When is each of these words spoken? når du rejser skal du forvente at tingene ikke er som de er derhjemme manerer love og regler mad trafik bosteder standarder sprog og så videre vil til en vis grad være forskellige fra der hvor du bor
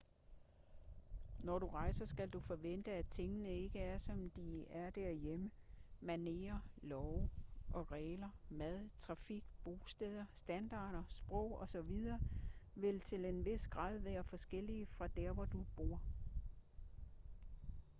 når 1.43 1.59
du 1.59 1.67
rejser 1.67 2.05
skal 2.05 2.29
du 2.29 2.39
forvente 2.39 2.91
at 2.91 3.05
tingene 3.11 3.49
ikke 3.53 3.79
er 3.79 3.97
som 3.99 4.29
de 4.35 4.65
er 4.69 4.89
derhjemme 4.91 5.49
manerer 6.01 6.59
love 6.83 7.29
og 7.73 7.91
regler 7.91 8.29
mad 8.49 8.89
trafik 8.99 9.43
bosteder 9.65 10.25
standarder 10.37 11.03
sprog 11.09 11.59
og 11.59 11.69
så 11.69 11.81
videre 11.81 12.19
vil 12.75 12.99
til 13.01 13.25
en 13.25 13.45
vis 13.45 13.67
grad 13.67 13.99
være 13.99 14.23
forskellige 14.23 14.85
fra 14.85 15.07
der 15.07 15.33
hvor 15.33 15.45
du 15.45 15.59
bor 15.75 15.99